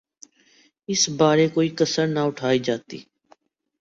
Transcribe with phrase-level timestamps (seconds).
[0.89, 2.99] اس بارے کوئی کسر نہ اٹھائی جاتی۔